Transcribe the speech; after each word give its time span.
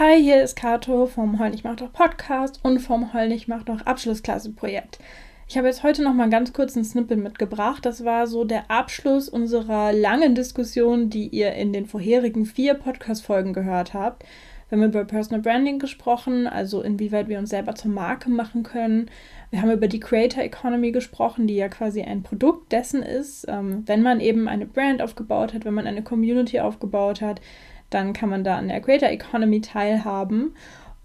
Hi, 0.00 0.18
hier 0.18 0.42
ist 0.42 0.56
Kato 0.56 1.04
vom 1.04 1.38
Heul 1.38 1.50
nicht 1.50 1.62
macht 1.62 1.82
doch 1.82 1.92
Podcast 1.92 2.60
und 2.62 2.78
vom 2.78 3.12
Heul 3.12 3.28
nicht 3.28 3.48
macht 3.48 3.68
doch 3.68 3.82
Abschlussklasse-Projekt. 3.82 4.98
Ich 5.46 5.58
habe 5.58 5.66
jetzt 5.66 5.82
heute 5.82 6.02
noch 6.02 6.14
mal 6.14 6.30
ganz 6.30 6.54
kurz 6.54 6.74
einen 6.74 6.86
Snippet 6.86 7.18
mitgebracht. 7.18 7.84
Das 7.84 8.02
war 8.02 8.26
so 8.26 8.44
der 8.44 8.70
Abschluss 8.70 9.28
unserer 9.28 9.92
langen 9.92 10.34
Diskussion, 10.34 11.10
die 11.10 11.28
ihr 11.28 11.52
in 11.52 11.74
den 11.74 11.84
vorherigen 11.84 12.46
vier 12.46 12.72
Podcast-Folgen 12.72 13.52
gehört 13.52 13.92
habt. 13.92 14.24
Wir 14.70 14.78
haben 14.78 14.88
über 14.88 15.04
Personal 15.04 15.42
Branding 15.42 15.78
gesprochen, 15.78 16.46
also 16.46 16.80
inwieweit 16.80 17.28
wir 17.28 17.38
uns 17.38 17.50
selber 17.50 17.74
zur 17.74 17.90
Marke 17.90 18.30
machen 18.30 18.62
können. 18.62 19.10
Wir 19.50 19.60
haben 19.60 19.70
über 19.70 19.86
die 19.86 20.00
Creator 20.00 20.42
Economy 20.42 20.92
gesprochen, 20.92 21.46
die 21.46 21.56
ja 21.56 21.68
quasi 21.68 22.00
ein 22.00 22.22
Produkt 22.22 22.72
dessen 22.72 23.02
ist. 23.02 23.44
Ähm, 23.48 23.82
wenn 23.84 24.00
man 24.00 24.20
eben 24.20 24.48
eine 24.48 24.64
Brand 24.64 25.02
aufgebaut 25.02 25.52
hat, 25.52 25.66
wenn 25.66 25.74
man 25.74 25.86
eine 25.86 26.02
Community 26.02 26.60
aufgebaut 26.60 27.20
hat, 27.20 27.42
dann 27.90 28.12
kann 28.12 28.30
man 28.30 28.44
da 28.44 28.56
an 28.56 28.68
der 28.68 28.80
Creator 28.80 29.08
Economy 29.08 29.60
teilhaben 29.60 30.54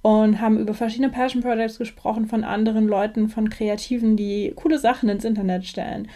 und 0.01 0.39
haben 0.39 0.59
über 0.59 0.73
verschiedene 0.73 1.09
Passion 1.09 1.41
Projects 1.41 1.79
gesprochen 1.79 2.27
von 2.27 2.43
anderen 2.43 2.87
Leuten, 2.87 3.27
von 3.27 3.49
Kreativen, 3.49 4.15
die 4.15 4.53
coole 4.55 4.77
Sachen 4.77 5.09
ins 5.09 5.25
Internet 5.25 5.65
stellen. 5.65 6.07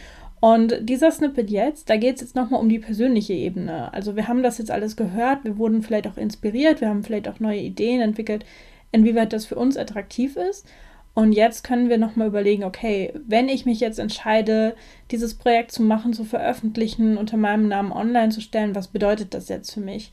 Und 0.42 0.76
dieser 0.82 1.12
Snippet 1.12 1.50
jetzt, 1.50 1.90
da 1.90 1.98
geht 1.98 2.16
es 2.16 2.22
jetzt 2.22 2.36
nochmal 2.36 2.62
um 2.62 2.70
die 2.70 2.80
persönliche 2.80 3.34
Ebene. 3.34 3.94
Also 3.94 4.16
wir 4.16 4.28
haben 4.28 4.44
das 4.44 4.58
jetzt 4.58 4.72
alles 4.72 4.96
gehört, 4.96 5.44
wir 5.44 5.58
wurden 5.58 5.82
vielleicht 5.82 6.08
auch 6.08 6.18
inspiriert, 6.18 6.82
wir 6.82 6.88
haben 6.88 7.04
vielleicht 7.04 7.28
auch 7.28 7.40
neue 7.40 7.60
Ideen 7.60 8.00
entwickelt, 8.00 8.46
inwieweit 8.92 9.34
das 9.34 9.46
für 9.46 9.56
uns 9.56 9.76
attraktiv 9.76 10.38
ist. 10.38 10.66
Und 11.14 11.34
jetzt 11.34 11.64
können 11.64 11.90
wir 11.90 11.98
nochmal 11.98 12.28
überlegen, 12.28 12.64
okay, 12.64 13.12
wenn 13.28 13.50
ich 13.50 13.66
mich 13.66 13.82
jetzt 13.82 14.00
entscheide, 14.00 14.76
dieses 15.12 15.34
Projekt 15.34 15.72
zu 15.72 15.82
machen, 15.82 16.14
zu 16.14 16.24
veröffentlichen, 16.24 17.18
unter 17.18 17.36
meinem 17.36 17.68
Namen 17.68 17.92
online 17.92 18.30
zu 18.30 18.40
stellen, 18.40 18.76
was 18.76 18.88
bedeutet 18.88 19.34
das 19.34 19.50
jetzt 19.50 19.74
für 19.74 19.82
mich? 19.82 20.12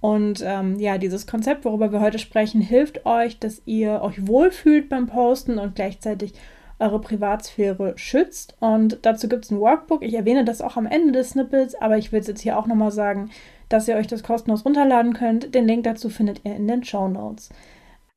Und 0.00 0.42
ähm, 0.44 0.78
ja, 0.78 0.98
dieses 0.98 1.26
Konzept, 1.26 1.64
worüber 1.64 1.92
wir 1.92 2.00
heute 2.00 2.18
sprechen, 2.18 2.60
hilft 2.60 3.04
euch, 3.04 3.38
dass 3.38 3.62
ihr 3.66 4.00
euch 4.02 4.26
wohlfühlt 4.26 4.88
beim 4.88 5.06
Posten 5.06 5.58
und 5.58 5.74
gleichzeitig 5.74 6.32
eure 6.78 7.00
Privatsphäre 7.00 7.92
schützt. 7.96 8.56
Und 8.60 8.98
dazu 9.02 9.28
gibt 9.28 9.44
es 9.44 9.50
ein 9.50 9.60
Workbook. 9.60 10.02
Ich 10.02 10.14
erwähne 10.14 10.44
das 10.44 10.62
auch 10.62 10.76
am 10.76 10.86
Ende 10.86 11.12
des 11.12 11.30
Snippets, 11.30 11.74
aber 11.74 11.98
ich 11.98 12.10
will 12.10 12.20
es 12.20 12.26
jetzt 12.26 12.40
hier 12.40 12.58
auch 12.58 12.66
nochmal 12.66 12.90
sagen, 12.90 13.30
dass 13.68 13.86
ihr 13.86 13.96
euch 13.96 14.06
das 14.06 14.22
kostenlos 14.22 14.64
runterladen 14.64 15.12
könnt. 15.12 15.54
Den 15.54 15.66
Link 15.66 15.84
dazu 15.84 16.08
findet 16.08 16.40
ihr 16.44 16.56
in 16.56 16.66
den 16.66 16.82
Show 16.82 17.06
Notes. 17.06 17.50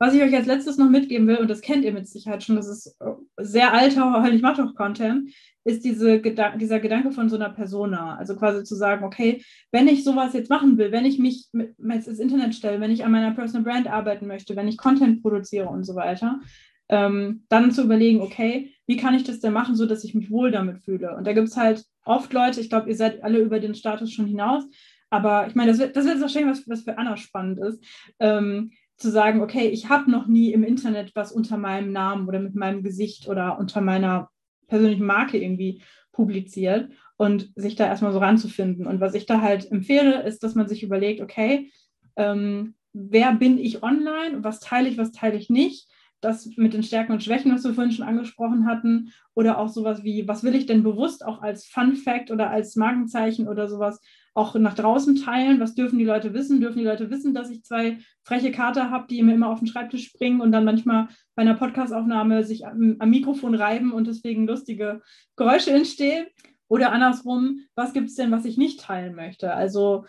Was 0.04 0.14
ich 0.14 0.22
euch 0.22 0.36
als 0.36 0.48
letztes 0.48 0.78
noch 0.78 0.90
mitgeben 0.90 1.28
will, 1.28 1.38
und 1.38 1.50
das 1.50 1.62
kennt 1.62 1.86
ihr 1.86 1.94
mit 1.94 2.09
Sicherheit 2.09 2.44
schon, 2.44 2.58
das 2.58 2.68
ist 2.68 2.98
äh, 3.00 3.14
sehr 3.38 3.73
alter, 3.73 4.22
Höllisch 4.22 4.42
macht 4.42 4.59
doch 4.59 4.76
Content, 4.76 5.30
ist 5.64 5.86
diese 5.86 6.20
Gedan 6.20 6.59
dieser 6.59 6.82
Gedanke 6.82 7.12
von 7.12 7.30
so 7.30 7.38
einer 7.38 7.52
Persona. 7.52 8.18
Also 8.18 8.36
quasi 8.36 8.66
zu 8.66 8.76
sagen, 8.76 9.06
okay, 9.06 9.42
wenn 9.72 9.88
ich 9.88 10.04
sowas 10.04 10.34
jetzt 10.34 10.50
machen 10.50 10.78
will, 10.78 10.92
wenn 10.92 11.06
ich 11.06 11.20
mich 11.20 11.48
ins 11.54 12.20
Internet 12.20 12.54
stelle, 12.54 12.81
wenn 12.81 12.92
ich 12.92 13.06
an 13.06 13.14
meiner 13.14 13.31
Personal 13.31 13.64
Brand 13.64 13.88
arbeiten 13.88 14.28
möchte, 14.28 14.58
wenn 14.58 14.68
ich 14.68 14.78
Content 14.78 15.22
produziere 15.22 15.70
und 15.70 15.86
so 15.86 15.96
weiter, 15.96 16.42
ähm, 16.90 17.46
dann 17.48 17.72
zu 17.72 17.86
überlegen, 17.86 18.20
okay, 18.20 18.74
wie 18.88 18.98
kann 18.98 19.14
ich 19.14 19.24
das 19.24 19.40
denn 19.40 19.54
machen, 19.54 19.78
so 19.78 19.86
dass 19.86 20.04
ich 20.04 20.14
mich 20.14 20.30
wohl 20.30 20.52
damit 20.52 20.81
fühle? 20.81 21.16
Und 21.16 21.26
da 21.26 21.31
gibt 21.31 21.48
es 21.48 21.56
halt 21.56 21.86
oft 22.04 22.34
Leute, 22.34 22.59
ich 22.59 22.68
glaube, 22.68 22.90
ihr 22.90 22.98
seid 22.98 23.24
alle 23.24 23.40
über 23.40 23.62
den 23.62 23.74
Status 23.74 24.12
schon 24.12 24.28
hinaus, 24.28 24.66
aber 25.09 25.48
ich 25.48 25.56
meine, 25.56 25.72
das 25.72 25.80
wird, 25.80 25.96
das 25.96 26.06
wird 26.06 26.20
wahrscheinlich 26.20 26.52
was, 26.52 26.68
was 26.68 26.84
für 26.84 26.98
Anna 26.98 27.16
spannend 27.16 27.59
ist. 27.59 27.81
Ähm, 28.20 28.72
zu 29.04 29.12
sagen, 29.12 29.42
okay, 29.42 29.68
ich 29.68 29.90
habe 29.90 30.09
noch 30.09 30.28
nie 30.28 30.52
im 30.54 30.64
Internet 30.64 31.12
was 31.14 31.32
unter 31.32 31.58
meinem 31.58 31.92
Namen 31.92 32.28
oder 32.28 32.40
mit 32.40 32.56
meinem 32.56 32.82
Gesicht 32.82 33.28
oder 33.28 33.59
unter 33.59 33.82
meiner 33.82 34.30
persönlichen 34.68 35.06
Marke 35.06 35.38
irgendwie 35.38 35.84
publiziert 36.14 36.90
und 37.18 37.52
sich 37.56 37.76
da 37.76 37.86
erstmal 37.86 38.14
so 38.14 38.20
ranzufinden. 38.20 38.88
Und 38.88 39.02
was 39.02 39.14
ich 39.14 39.26
da 39.26 39.42
halt 39.42 39.70
empfehle, 39.72 40.24
ist, 40.24 40.42
dass 40.42 40.56
man 40.56 40.68
sich 40.68 40.84
überlegt, 40.84 41.22
okay, 41.22 41.70
ähm, 42.16 42.76
wer 42.94 43.34
bin 43.34 43.58
ich 43.58 43.84
online, 43.84 44.44
was 44.44 44.62
teile 44.62 44.88
ich, 44.88 44.98
was 44.98 45.12
teile 45.12 45.38
ich 45.38 45.50
nicht, 45.50 45.90
das 46.22 46.48
mit 46.56 46.74
den 46.74 46.84
Stärken 46.84 47.12
und 47.12 47.24
Schwächen, 47.24 47.54
was 47.54 47.66
wir 47.66 47.74
vorhin 47.74 47.92
schon 47.92 48.06
angesprochen 48.06 48.66
hatten, 48.66 49.12
oder 49.34 49.58
auch 49.58 49.68
sowas 49.68 50.04
wie, 50.04 50.28
was 50.28 50.44
will 50.44 50.56
ich 50.56 50.66
denn 50.66 50.81
bewusst 50.81 51.25
auch 51.25 51.42
als 51.42 51.66
Fun 51.66 51.96
Fact 51.97 52.31
oder 52.31 52.50
als 52.50 52.78
Markenzeichen 52.78 53.50
oder 53.50 53.68
sowas 53.68 54.00
auch 54.33 54.55
nach 54.55 54.73
draußen 54.73 55.16
teilen. 55.16 55.59
Was 55.59 55.75
dürfen 55.75 55.99
die 55.99 56.05
Leute 56.05 56.33
wissen? 56.33 56.59
Dürfen 56.59 56.79
die 56.79 56.85
Leute 56.85 57.09
wissen, 57.09 57.33
dass 57.33 57.49
ich 57.49 57.63
zwei 57.63 57.99
freche 58.23 58.51
Kater 58.51 58.89
habe, 58.89 59.07
die 59.09 59.21
mir 59.21 59.35
immer 59.35 59.49
auf 59.49 59.59
den 59.59 59.67
Schreibtisch 59.67 60.07
springen 60.07 60.41
und 60.41 60.51
dann 60.51 60.66
manchmal 60.66 61.07
bei 61.35 61.44
einer 61.44 61.55
Podcastaufnahme 61.55 62.44
sich 62.44 62.66
am, 62.66 62.95
am 62.99 63.09
Mikrofon 63.09 63.55
reiben 63.55 63.91
und 63.91 64.07
deswegen 64.07 64.47
lustige 64.47 65.01
Geräusche 65.35 65.71
entstehen? 65.71 66.25
Oder 66.67 66.91
andersrum, 66.91 67.59
was 67.75 67.94
gibt 67.94 68.09
es 68.09 68.16
denn, 68.16 68.31
was 68.31 68.45
ich 68.45 68.57
nicht 68.57 68.79
teilen 68.79 69.16
möchte? 69.16 69.53
Also 69.53 70.05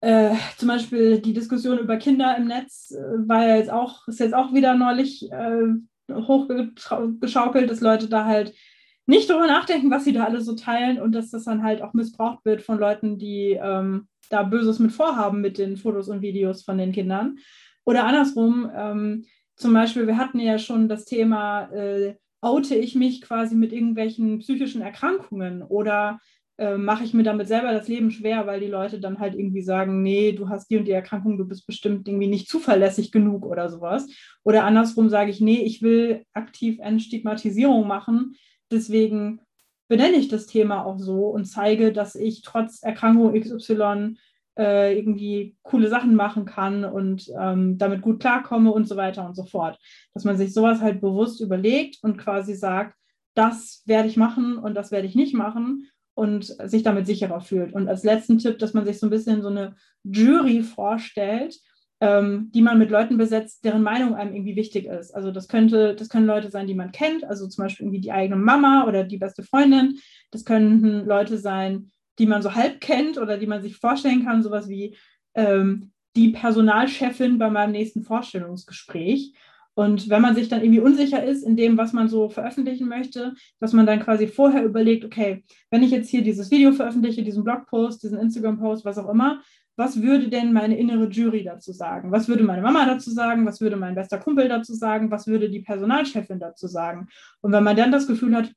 äh, 0.00 0.34
zum 0.56 0.68
Beispiel 0.68 1.20
die 1.20 1.32
Diskussion 1.32 1.78
über 1.78 1.96
Kinder 1.96 2.36
im 2.36 2.46
Netz 2.46 2.92
äh, 2.92 3.28
war 3.28 3.44
ja 3.46 3.56
jetzt 3.56 3.70
auch, 3.70 4.06
ist 4.06 4.20
jetzt 4.20 4.34
auch 4.34 4.54
wieder 4.54 4.74
neulich 4.74 5.30
äh, 5.32 5.74
hochgeschaukelt, 6.12 7.68
dass 7.68 7.80
Leute 7.80 8.08
da 8.08 8.24
halt 8.24 8.54
nicht 9.08 9.30
darüber 9.30 9.46
nachdenken, 9.46 9.90
was 9.90 10.04
sie 10.04 10.12
da 10.12 10.24
alle 10.24 10.40
so 10.42 10.54
teilen 10.54 11.00
und 11.00 11.12
dass 11.12 11.30
das 11.30 11.44
dann 11.44 11.62
halt 11.62 11.80
auch 11.82 11.94
missbraucht 11.94 12.44
wird 12.44 12.62
von 12.62 12.78
Leuten, 12.78 13.18
die 13.18 13.58
ähm, 13.60 14.06
da 14.28 14.42
Böses 14.42 14.78
mit 14.78 14.92
vorhaben 14.92 15.40
mit 15.40 15.56
den 15.56 15.78
Fotos 15.78 16.08
und 16.08 16.20
Videos 16.20 16.62
von 16.62 16.76
den 16.76 16.92
Kindern. 16.92 17.38
Oder 17.84 18.04
andersrum, 18.04 18.70
ähm, 18.76 19.24
zum 19.56 19.72
Beispiel, 19.72 20.06
wir 20.06 20.18
hatten 20.18 20.38
ja 20.38 20.58
schon 20.58 20.88
das 20.88 21.06
Thema, 21.06 21.72
äh, 21.72 22.16
oute 22.42 22.74
ich 22.74 22.94
mich 22.94 23.22
quasi 23.22 23.56
mit 23.56 23.72
irgendwelchen 23.72 24.40
psychischen 24.40 24.82
Erkrankungen 24.82 25.62
oder 25.62 26.20
äh, 26.58 26.76
mache 26.76 27.04
ich 27.04 27.14
mir 27.14 27.22
damit 27.22 27.48
selber 27.48 27.72
das 27.72 27.88
Leben 27.88 28.10
schwer, 28.10 28.46
weil 28.46 28.60
die 28.60 28.66
Leute 28.66 29.00
dann 29.00 29.20
halt 29.20 29.34
irgendwie 29.34 29.62
sagen, 29.62 30.02
nee, 30.02 30.32
du 30.32 30.50
hast 30.50 30.68
die 30.70 30.76
und 30.76 30.84
die 30.84 30.92
Erkrankung, 30.92 31.38
du 31.38 31.46
bist 31.46 31.66
bestimmt 31.66 32.06
irgendwie 32.06 32.26
nicht 32.26 32.48
zuverlässig 32.48 33.10
genug 33.10 33.46
oder 33.46 33.70
sowas. 33.70 34.06
Oder 34.44 34.64
andersrum 34.64 35.08
sage 35.08 35.30
ich, 35.30 35.40
nee, 35.40 35.62
ich 35.62 35.80
will 35.80 36.24
aktiv 36.34 36.78
eine 36.80 37.00
Stigmatisierung 37.00 37.86
machen, 37.86 38.34
Deswegen 38.70 39.40
benenne 39.88 40.16
ich 40.16 40.28
das 40.28 40.46
Thema 40.46 40.84
auch 40.84 40.98
so 40.98 41.26
und 41.26 41.46
zeige, 41.46 41.92
dass 41.92 42.14
ich 42.14 42.42
trotz 42.42 42.82
Erkrankung 42.82 43.32
XY 43.38 44.16
äh, 44.58 44.96
irgendwie 44.98 45.56
coole 45.62 45.88
Sachen 45.88 46.14
machen 46.14 46.44
kann 46.44 46.84
und 46.84 47.30
ähm, 47.38 47.78
damit 47.78 48.02
gut 48.02 48.20
klarkomme 48.20 48.72
und 48.72 48.86
so 48.86 48.96
weiter 48.96 49.24
und 49.26 49.34
so 49.34 49.44
fort. 49.44 49.78
Dass 50.14 50.24
man 50.24 50.36
sich 50.36 50.52
sowas 50.52 50.80
halt 50.80 51.00
bewusst 51.00 51.40
überlegt 51.40 51.98
und 52.02 52.18
quasi 52.18 52.54
sagt, 52.54 52.96
das 53.34 53.82
werde 53.86 54.08
ich 54.08 54.16
machen 54.16 54.58
und 54.58 54.74
das 54.74 54.90
werde 54.90 55.06
ich 55.06 55.14
nicht 55.14 55.32
machen 55.32 55.88
und 56.14 56.44
sich 56.68 56.82
damit 56.82 57.06
sicherer 57.06 57.40
fühlt. 57.40 57.72
Und 57.72 57.88
als 57.88 58.02
letzten 58.02 58.38
Tipp, 58.38 58.58
dass 58.58 58.74
man 58.74 58.84
sich 58.84 58.98
so 58.98 59.06
ein 59.06 59.10
bisschen 59.10 59.40
so 59.40 59.48
eine 59.48 59.76
Jury 60.02 60.62
vorstellt, 60.62 61.56
ähm, 62.00 62.50
die 62.54 62.62
man 62.62 62.78
mit 62.78 62.90
Leuten 62.90 63.16
besetzt, 63.18 63.64
deren 63.64 63.82
Meinung 63.82 64.14
einem 64.14 64.34
irgendwie 64.34 64.56
wichtig 64.56 64.86
ist. 64.86 65.12
Also 65.14 65.32
das 65.32 65.48
könnte, 65.48 65.94
das 65.94 66.08
können 66.08 66.26
Leute 66.26 66.50
sein, 66.50 66.66
die 66.66 66.74
man 66.74 66.92
kennt, 66.92 67.24
also 67.24 67.48
zum 67.48 67.64
Beispiel 67.64 67.86
irgendwie 67.86 68.00
die 68.00 68.12
eigene 68.12 68.36
Mama 68.36 68.84
oder 68.86 69.04
die 69.04 69.18
beste 69.18 69.42
Freundin. 69.42 69.98
Das 70.30 70.44
könnten 70.44 71.06
Leute 71.06 71.38
sein, 71.38 71.90
die 72.18 72.26
man 72.26 72.42
so 72.42 72.54
halb 72.54 72.80
kennt 72.80 73.18
oder 73.18 73.38
die 73.38 73.46
man 73.46 73.62
sich 73.62 73.76
vorstellen 73.76 74.24
kann, 74.24 74.42
sowas 74.42 74.68
wie 74.68 74.96
ähm, 75.34 75.92
die 76.16 76.30
Personalchefin 76.30 77.38
bei 77.38 77.50
meinem 77.50 77.72
nächsten 77.72 78.02
Vorstellungsgespräch. 78.02 79.34
Und 79.74 80.08
wenn 80.08 80.22
man 80.22 80.34
sich 80.34 80.48
dann 80.48 80.60
irgendwie 80.60 80.80
unsicher 80.80 81.22
ist 81.22 81.44
in 81.44 81.56
dem, 81.56 81.78
was 81.78 81.92
man 81.92 82.08
so 82.08 82.28
veröffentlichen 82.28 82.88
möchte, 82.88 83.34
dass 83.60 83.72
man 83.72 83.86
dann 83.86 84.00
quasi 84.00 84.26
vorher 84.26 84.64
überlegt, 84.64 85.04
okay, 85.04 85.44
wenn 85.70 85.84
ich 85.84 85.92
jetzt 85.92 86.08
hier 86.08 86.22
dieses 86.22 86.50
Video 86.50 86.72
veröffentliche, 86.72 87.22
diesen 87.22 87.44
Blogpost, 87.44 88.02
diesen 88.02 88.18
Instagram-Post, 88.18 88.84
was 88.84 88.98
auch 88.98 89.08
immer, 89.08 89.40
was 89.78 90.02
würde 90.02 90.28
denn 90.28 90.52
meine 90.52 90.76
innere 90.76 91.08
Jury 91.08 91.44
dazu 91.44 91.72
sagen? 91.72 92.10
Was 92.10 92.28
würde 92.28 92.42
meine 92.42 92.62
Mama 92.62 92.84
dazu 92.84 93.12
sagen? 93.12 93.46
Was 93.46 93.60
würde 93.60 93.76
mein 93.76 93.94
bester 93.94 94.18
Kumpel 94.18 94.48
dazu 94.48 94.74
sagen? 94.74 95.10
Was 95.10 95.28
würde 95.28 95.48
die 95.48 95.60
Personalchefin 95.60 96.40
dazu 96.40 96.66
sagen? 96.66 97.08
Und 97.40 97.52
wenn 97.52 97.62
man 97.62 97.76
dann 97.76 97.92
das 97.92 98.08
Gefühl 98.08 98.34
hat, 98.34 98.50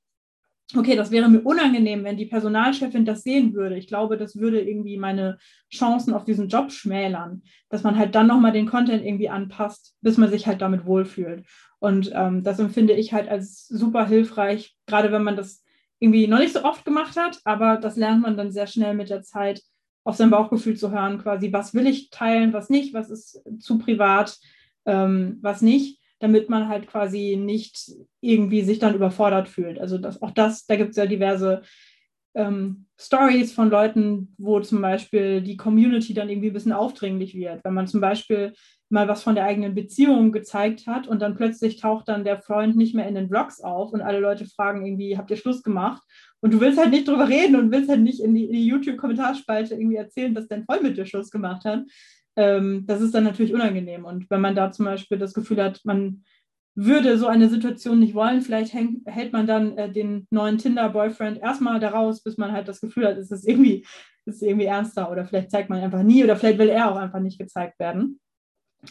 okay, 0.76 0.96
das 0.96 1.12
wäre 1.12 1.30
mir 1.30 1.42
unangenehm, 1.42 2.04
wenn 2.04 2.18
die 2.18 2.26
Personalchefin 2.26 3.06
das 3.06 3.24
sehen 3.24 3.54
würde. 3.54 3.78
Ich 3.78 3.88
glaube, 3.88 4.18
das 4.18 4.38
würde 4.38 4.62
irgendwie 4.62 4.98
meine 4.98 5.38
Chancen 5.72 6.14
auf 6.14 6.24
diesen 6.24 6.48
Job 6.48 6.72
schmälern, 6.72 7.44
dass 7.70 7.84
man 7.84 7.98
halt 7.98 8.16
dann 8.16 8.28
nochmal 8.28 8.52
den 8.52 8.68
Content 8.68 9.06
irgendwie 9.06 9.30
anpasst, 9.30 9.96
bis 10.02 10.18
man 10.18 10.30
sich 10.30 10.48
halt 10.48 10.62
damit 10.62 10.86
wohlfühlt. 10.86 11.46
Und 11.80 12.12
ähm, 12.16 12.44
das 12.44 12.60
empfinde 12.60 12.94
ich 12.94 13.14
halt 13.14 13.28
als 13.28 13.68
super 13.68 14.08
hilfreich, 14.08 14.76
gerade 14.88 15.12
wenn 15.12 15.24
man 15.24 15.36
das 15.36 15.64
irgendwie 16.00 16.28
noch 16.28 16.40
nicht 16.40 16.54
so 16.54 16.64
oft 16.64 16.84
gemacht 16.84 17.16
hat, 17.16 17.40
aber 17.44 17.78
das 17.78 17.96
lernt 17.96 18.22
man 18.22 18.38
dann 18.38 18.52
sehr 18.52 18.66
schnell 18.66 18.96
mit 18.96 19.10
der 19.10 19.22
Zeit, 19.22 19.62
auf 20.04 20.16
sein 20.16 20.30
Bauchgefühl 20.30 20.76
zu 20.76 20.92
hören, 20.92 21.20
quasi, 21.20 21.54
was 21.54 21.74
will 21.74 21.88
ich 21.88 22.10
teilen, 22.10 22.54
was 22.54 22.70
nicht, 22.70 22.94
was 22.94 23.10
ist 23.10 23.42
zu 23.60 23.78
privat, 23.78 24.38
ähm, 24.86 25.40
was 25.42 25.62
nicht, 25.62 26.00
damit 26.20 26.50
man 26.50 26.68
halt 26.68 26.88
quasi 26.88 27.36
nicht 27.36 27.92
irgendwie 28.20 28.64
sich 28.64 28.80
dann 28.80 28.96
überfordert 28.96 29.48
fühlt. 29.48 29.80
Also 29.80 29.98
das, 29.98 30.22
auch 30.22 30.32
das, 30.32 30.66
da 30.66 30.76
gibt 30.76 30.92
es 30.92 30.98
ja 30.98 31.06
diverse 31.06 31.62
ähm, 32.34 32.86
Stories 33.00 33.52
von 33.54 33.70
Leuten, 33.70 34.34
wo 34.38 34.60
zum 34.60 34.82
Beispiel 34.82 35.42
die 35.42 35.58
Community 35.58 36.14
dann 36.14 36.30
irgendwie 36.30 36.50
ein 36.50 36.54
bisschen 36.54 36.74
aufdringlich 36.74 37.36
wird. 37.36 37.64
Wenn 37.64 37.74
man 37.74 37.88
zum 37.88 38.02
Beispiel 38.02 38.54
mal 38.92 39.08
was 39.08 39.24
von 39.24 39.36
der 39.36 39.46
eigenen 39.46 39.74
Beziehung 39.74 40.32
gezeigt 40.32 40.88
hat 40.88 41.08
und 41.08 41.22
dann 41.22 41.36
plötzlich 41.36 41.80
taucht 41.80 42.08
dann 42.08 42.24
der 42.24 42.42
Freund 42.42 42.76
nicht 42.76 42.94
mehr 42.94 43.08
in 43.08 43.16
den 43.16 43.30
Vlogs 43.30 43.62
auf 43.62 43.94
und 43.94 44.02
alle 44.02 44.20
Leute 44.20 44.46
fragen 44.46 44.86
irgendwie, 44.86 45.18
habt 45.18 45.32
ihr 45.32 45.38
Schluss 45.38 45.64
gemacht? 45.64 46.02
Und 46.42 46.54
du 46.54 46.60
willst 46.60 46.80
halt 46.80 46.90
nicht 46.90 47.08
drüber 47.08 47.30
reden 47.30 47.56
und 47.56 47.72
willst 47.72 47.90
halt 47.90 48.02
nicht 48.02 48.22
in 48.22 48.34
die, 48.36 48.50
die 48.50 48.66
YouTube-Kommentarspalte 48.66 49.76
irgendwie 49.76 49.98
erzählen, 49.98 50.34
dass 50.34 50.48
dein 50.48 50.66
Freund 50.66 50.84
mit 50.84 50.98
dir 50.98 51.06
Schluss 51.06 51.32
gemacht 51.32 51.66
hat. 51.66 51.84
ähm, 52.36 52.86
das 52.88 53.02
ist 53.02 53.14
dann 53.14 53.26
natürlich 53.26 53.54
unangenehm. 53.54 54.06
Und 54.06 54.30
wenn 54.30 54.42
man 54.42 54.56
da 54.56 54.72
zum 54.72 54.86
Beispiel 54.86 55.18
das 55.18 55.34
Gefühl 55.34 55.62
hat, 55.62 55.82
man 55.84 56.24
würde 56.76 57.18
so 57.18 57.28
eine 57.28 57.50
Situation 57.50 58.00
nicht 58.00 58.14
wollen, 58.14 58.42
vielleicht 58.42 58.74
häng, 58.74 59.02
hält 59.06 59.34
man 59.34 59.48
dann 59.48 59.78
äh, 59.78 59.92
den 59.92 60.28
neuen 60.32 60.58
Tinder-Boyfriend 60.58 61.40
erstmal 61.42 61.80
daraus, 61.80 62.24
bis 62.24 62.38
man 62.38 62.52
halt 62.52 62.68
das 62.68 62.80
Gefühl 62.80 63.08
hat, 63.08 63.18
es 63.18 63.32
ist 63.32 63.48
irgendwie, 63.48 63.86
es 64.26 64.36
ist 64.36 64.44
irgendwie 64.44 64.66
ernster 64.66 65.12
oder 65.12 65.26
vielleicht 65.26 65.52
zeigt 65.52 65.70
man 65.70 65.82
einfach 65.82 66.04
nie 66.04 66.24
oder 66.24 66.36
vielleicht 66.36 66.60
will 66.60 66.70
er 66.70 66.92
auch 66.92 66.98
einfach 66.98 67.20
nicht 67.20 67.40
gezeigt 67.40 67.78
werden. 67.80 68.20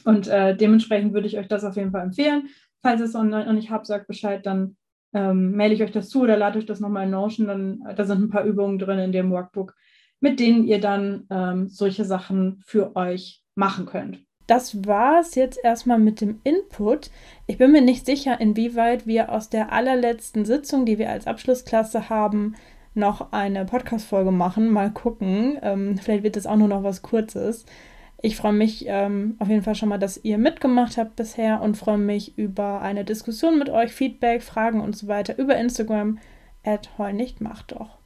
Und 0.05 0.29
äh, 0.29 0.57
dementsprechend 0.57 1.13
würde 1.13 1.27
ich 1.27 1.39
euch 1.39 1.49
das 1.49 1.65
auf 1.65 1.77
jeden 1.77 1.91
Fall 1.91 2.03
empfehlen. 2.03 2.49
Falls 2.83 3.01
ihr 3.01 3.07
es 3.07 3.13
noch 3.15 3.53
nicht 3.53 3.71
habt, 3.71 3.87
sagt 3.87 4.07
Bescheid, 4.07 4.45
dann 4.47 4.77
ähm, 5.13 5.57
maile 5.57 5.75
ich 5.75 5.83
euch 5.83 5.91
das 5.91 6.09
zu 6.09 6.23
oder 6.23 6.37
lade 6.37 6.59
euch 6.59 6.67
das 6.67 6.81
nochmal 6.81 7.05
in 7.05 7.11
Notion. 7.11 7.47
Dann, 7.47 7.83
da 7.97 8.05
sind 8.05 8.23
ein 8.23 8.31
paar 8.31 8.45
Übungen 8.45 8.79
drin 8.79 8.99
in 8.99 9.13
dem 9.13 9.31
Workbook, 9.31 9.75
mit 10.21 10.41
denen 10.41 10.65
ihr 10.65 10.81
dann 10.81 11.27
ähm, 11.31 11.69
solche 11.69 12.05
Sachen 12.05 12.61
für 12.65 12.97
euch 12.97 13.43
machen 13.55 13.87
könnt. 13.87 14.25
Das 14.47 14.85
war 14.85 15.21
es 15.21 15.37
jetzt 15.37 15.61
erstmal 15.63 15.99
mit 15.99 16.21
dem 16.21 16.41
Input. 16.43 17.11
Ich 17.47 17.59
bin 17.59 17.71
mir 17.71 17.83
nicht 17.83 18.05
sicher, 18.05 18.41
inwieweit 18.41 19.07
wir 19.07 19.31
aus 19.31 19.49
der 19.49 19.73
allerletzten 19.73 20.45
Sitzung, 20.45 20.87
die 20.87 20.99
wir 20.99 21.11
als 21.11 21.29
Abschlussklasse 21.29 22.09
haben, 22.11 22.57
noch 22.95 23.31
eine 23.33 23.65
Podcast-Folge 23.65 24.33
machen. 24.33 24.71
Mal 24.71 24.91
gucken. 24.91 25.57
Ähm, 25.63 25.99
vielleicht 25.99 26.25
wird 26.25 26.37
es 26.37 26.47
auch 26.47 26.57
nur 26.57 26.67
noch 26.67 26.83
was 26.83 27.03
Kurzes. 27.03 27.65
Ich 28.23 28.37
freue 28.37 28.53
mich 28.53 28.85
ähm, 28.87 29.37
auf 29.39 29.49
jeden 29.49 29.63
Fall 29.63 29.75
schon 29.75 29.89
mal, 29.89 29.99
dass 29.99 30.23
ihr 30.23 30.37
mitgemacht 30.37 30.99
habt 30.99 31.17
bisher 31.17 31.63
und 31.63 31.79
freue 31.79 31.99
mich 31.99 32.37
über 32.37 32.83
eine 32.83 33.05
Diskussion 33.05 33.59
mit 33.59 33.71
euch, 33.71 33.93
Feedback, 33.93 34.43
Fragen 34.43 34.81
und 34.81 34.95
so 34.95 35.09
weiter 35.09 35.39
über 35.39 35.57
Instagram. 35.57 36.19
At 36.63 36.91
Heul 36.99 37.15
nicht 37.15 37.41
macht 37.41 37.73
doch. 37.73 38.00